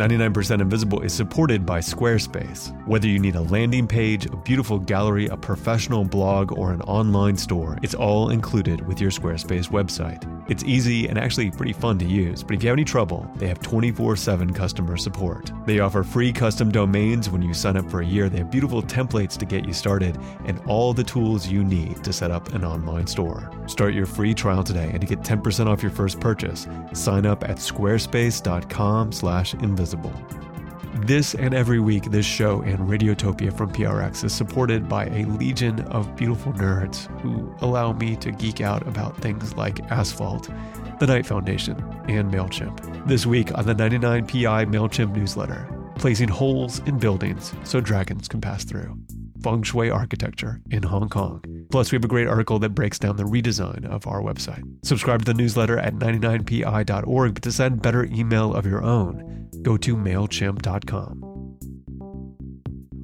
99% 0.00 0.62
Invisible 0.62 1.02
is 1.02 1.12
supported 1.12 1.66
by 1.66 1.78
Squarespace. 1.78 2.74
Whether 2.86 3.06
you 3.06 3.18
need 3.18 3.34
a 3.34 3.42
landing 3.42 3.86
page, 3.86 4.24
a 4.24 4.34
beautiful 4.34 4.78
gallery, 4.78 5.26
a 5.26 5.36
professional 5.36 6.06
blog, 6.06 6.56
or 6.56 6.72
an 6.72 6.80
online 6.82 7.36
store, 7.36 7.76
it's 7.82 7.92
all 7.92 8.30
included 8.30 8.86
with 8.86 8.98
your 8.98 9.10
Squarespace 9.10 9.68
website. 9.68 10.24
It's 10.50 10.64
easy 10.64 11.06
and 11.06 11.18
actually 11.18 11.50
pretty 11.50 11.74
fun 11.74 11.98
to 11.98 12.06
use, 12.06 12.42
but 12.42 12.54
if 12.54 12.62
you 12.62 12.70
have 12.70 12.76
any 12.76 12.84
trouble, 12.84 13.30
they 13.36 13.46
have 13.46 13.60
24 13.60 14.16
7 14.16 14.54
customer 14.54 14.96
support. 14.96 15.52
They 15.66 15.80
offer 15.80 16.02
free 16.02 16.32
custom 16.32 16.72
domains 16.72 17.28
when 17.28 17.42
you 17.42 17.52
sign 17.52 17.76
up 17.76 17.90
for 17.90 18.00
a 18.00 18.06
year. 18.06 18.30
They 18.30 18.38
have 18.38 18.50
beautiful 18.50 18.82
templates 18.82 19.36
to 19.36 19.44
get 19.44 19.66
you 19.66 19.74
started 19.74 20.16
and 20.46 20.62
all 20.66 20.94
the 20.94 21.04
tools 21.04 21.46
you 21.46 21.62
need 21.62 22.02
to 22.04 22.12
set 22.14 22.30
up 22.30 22.54
an 22.54 22.64
online 22.64 23.06
store. 23.06 23.50
Start 23.66 23.92
your 23.92 24.06
free 24.06 24.32
trial 24.32 24.64
today 24.64 24.88
and 24.92 25.02
to 25.02 25.06
get 25.06 25.20
10% 25.20 25.66
off 25.66 25.82
your 25.82 25.92
first 25.92 26.20
purchase, 26.20 26.66
sign 26.94 27.26
up 27.26 27.44
at 27.44 27.58
squarespace.com/invisible 27.58 29.89
visible. 29.90 30.12
This 31.06 31.34
and 31.34 31.52
every 31.52 31.80
week, 31.80 32.04
this 32.04 32.26
show 32.26 32.62
and 32.62 32.78
Radiotopia 32.78 33.56
from 33.56 33.72
PRX 33.72 34.24
is 34.24 34.32
supported 34.32 34.88
by 34.88 35.06
a 35.06 35.24
legion 35.24 35.80
of 35.86 36.14
beautiful 36.14 36.52
nerds 36.52 37.06
who 37.20 37.52
allow 37.60 37.92
me 37.92 38.14
to 38.16 38.30
geek 38.30 38.60
out 38.60 38.86
about 38.86 39.16
things 39.16 39.56
like 39.56 39.80
asphalt, 39.90 40.48
the 41.00 41.06
Knight 41.06 41.26
Foundation, 41.26 41.76
and 42.08 42.32
MailChimp. 42.32 43.06
This 43.08 43.26
week 43.26 43.56
on 43.56 43.66
the 43.66 43.74
99PI 43.74 44.66
MailChimp 44.66 45.16
newsletter, 45.16 45.68
placing 45.96 46.28
holes 46.28 46.78
in 46.80 46.98
buildings 46.98 47.52
so 47.64 47.80
dragons 47.80 48.28
can 48.28 48.40
pass 48.40 48.64
through. 48.64 48.96
Feng 49.42 49.62
Shui 49.62 49.90
architecture 49.90 50.60
in 50.70 50.82
Hong 50.82 51.08
Kong. 51.08 51.44
Plus, 51.70 51.90
we 51.90 51.96
have 51.96 52.04
a 52.04 52.08
great 52.08 52.26
article 52.26 52.58
that 52.58 52.70
breaks 52.70 52.98
down 52.98 53.16
the 53.16 53.24
redesign 53.24 53.84
of 53.86 54.06
our 54.06 54.20
website. 54.20 54.62
Subscribe 54.84 55.20
to 55.20 55.32
the 55.32 55.34
newsletter 55.34 55.78
at 55.78 55.94
99pi.org, 55.94 57.34
but 57.34 57.42
to 57.42 57.52
send 57.52 57.82
better 57.82 58.04
email 58.04 58.54
of 58.54 58.66
your 58.66 58.82
own, 58.82 59.48
go 59.62 59.76
to 59.76 59.96
MailChimp.com. 59.96 61.30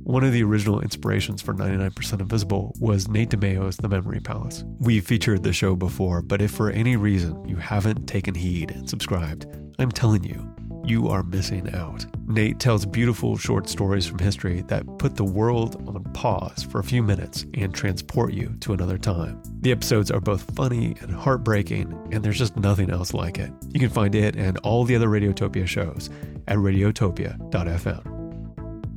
One 0.06 0.22
of 0.22 0.32
the 0.32 0.44
original 0.44 0.80
inspirations 0.80 1.42
for 1.42 1.52
99% 1.52 2.20
Invisible 2.20 2.72
was 2.78 3.08
Nate 3.08 3.30
DiMeo's 3.30 3.76
The 3.76 3.88
Memory 3.88 4.20
Palace. 4.20 4.64
We've 4.78 5.04
featured 5.04 5.42
the 5.42 5.52
show 5.52 5.74
before, 5.74 6.22
but 6.22 6.40
if 6.40 6.52
for 6.52 6.70
any 6.70 6.96
reason 6.96 7.44
you 7.48 7.56
haven't 7.56 8.06
taken 8.06 8.32
heed 8.32 8.70
and 8.70 8.88
subscribed, 8.88 9.46
I'm 9.80 9.90
telling 9.90 10.22
you, 10.22 10.48
you 10.86 11.08
are 11.08 11.22
missing 11.22 11.74
out. 11.74 12.06
Nate 12.26 12.58
tells 12.58 12.86
beautiful 12.86 13.36
short 13.36 13.68
stories 13.68 14.06
from 14.06 14.18
history 14.18 14.62
that 14.68 14.86
put 14.98 15.16
the 15.16 15.24
world 15.24 15.76
on 15.88 15.96
pause 16.12 16.62
for 16.62 16.78
a 16.78 16.84
few 16.84 17.02
minutes 17.02 17.44
and 17.54 17.74
transport 17.74 18.32
you 18.32 18.54
to 18.60 18.72
another 18.72 18.98
time. 18.98 19.42
The 19.60 19.72
episodes 19.72 20.10
are 20.10 20.20
both 20.20 20.54
funny 20.56 20.96
and 21.00 21.12
heartbreaking, 21.12 22.08
and 22.12 22.24
there's 22.24 22.38
just 22.38 22.56
nothing 22.56 22.90
else 22.90 23.12
like 23.12 23.38
it. 23.38 23.52
You 23.72 23.80
can 23.80 23.90
find 23.90 24.14
it 24.14 24.36
and 24.36 24.58
all 24.58 24.84
the 24.84 24.96
other 24.96 25.08
Radiotopia 25.08 25.66
shows 25.66 26.10
at 26.48 26.56
radiotopia.fm. 26.56 28.15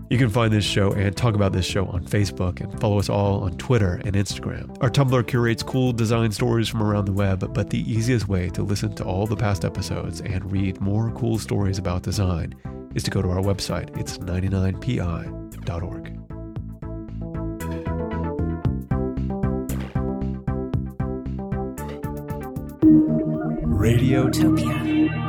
You 0.09 0.17
can 0.17 0.29
find 0.29 0.51
this 0.51 0.65
show 0.65 0.91
and 0.91 1.15
talk 1.15 1.35
about 1.35 1.53
this 1.53 1.67
show 1.67 1.85
on 1.85 2.03
Facebook 2.03 2.61
and 2.61 2.79
follow 2.79 2.97
us 2.97 3.09
all 3.09 3.41
on 3.43 3.55
Twitter 3.57 4.01
and 4.05 4.15
Instagram. 4.15 4.75
Our 4.81 4.89
Tumblr 4.89 5.27
curates 5.27 5.61
cool 5.61 5.93
design 5.93 6.31
stories 6.31 6.67
from 6.67 6.81
around 6.81 7.05
the 7.05 7.13
web, 7.13 7.53
but 7.53 7.69
the 7.69 7.79
easiest 7.79 8.27
way 8.27 8.49
to 8.49 8.63
listen 8.63 8.95
to 8.95 9.03
all 9.03 9.27
the 9.27 9.35
past 9.35 9.63
episodes 9.63 10.21
and 10.21 10.51
read 10.51 10.81
more 10.81 11.11
cool 11.11 11.37
stories 11.37 11.77
about 11.77 12.01
design 12.01 12.55
is 12.95 13.03
to 13.03 13.11
go 13.11 13.21
to 13.21 13.29
our 13.29 13.37
website. 13.41 13.95
It's 13.99 14.17
99pi.org. 14.17 16.15
Radiotopia 23.79 25.28